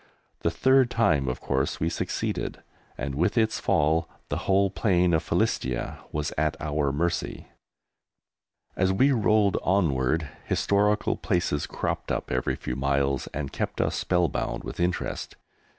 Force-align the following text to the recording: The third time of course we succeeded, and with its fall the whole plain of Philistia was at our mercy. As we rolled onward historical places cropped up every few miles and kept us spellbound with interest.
The 0.39 0.49
third 0.49 0.89
time 0.89 1.27
of 1.27 1.39
course 1.41 1.79
we 1.79 1.87
succeeded, 1.87 2.63
and 2.97 3.13
with 3.13 3.37
its 3.37 3.59
fall 3.59 4.09
the 4.29 4.37
whole 4.49 4.71
plain 4.71 5.13
of 5.13 5.21
Philistia 5.21 5.99
was 6.11 6.33
at 6.39 6.57
our 6.59 6.91
mercy. 6.91 7.49
As 8.75 8.91
we 8.91 9.11
rolled 9.11 9.57
onward 9.61 10.27
historical 10.45 11.17
places 11.17 11.67
cropped 11.67 12.11
up 12.11 12.31
every 12.31 12.55
few 12.55 12.75
miles 12.75 13.27
and 13.31 13.51
kept 13.53 13.79
us 13.79 13.95
spellbound 13.95 14.63
with 14.63 14.79
interest. 14.79 15.35